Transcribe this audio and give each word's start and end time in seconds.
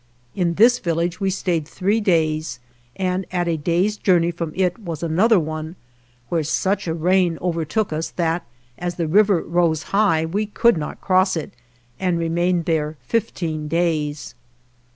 54 0.33 0.41
In 0.41 0.53
this 0.55 0.79
village 0.79 1.19
we 1.21 1.29
stayed 1.29 1.67
three 1.67 2.01
days, 2.01 2.59
and 2.95 3.23
at 3.31 3.47
a 3.47 3.55
day's 3.55 3.97
journey 3.97 4.31
from 4.31 4.51
it 4.55 4.79
was 4.79 5.03
another 5.03 5.39
one, 5.39 5.75
where 6.29 6.43
such 6.43 6.87
a 6.87 6.93
rain 6.95 7.37
overtook 7.39 7.93
us 7.93 8.09
that, 8.09 8.43
as 8.79 8.95
the 8.95 9.07
river 9.07 9.43
rose 9.43 9.83
high, 9.93 10.25
we 10.25 10.47
could 10.47 10.75
not 10.75 11.01
cross 11.01 11.37
it, 11.37 11.53
and 11.99 12.17
remained 12.17 12.65
there 12.65 12.97
fifteen 13.03 13.67
days. 13.67 14.33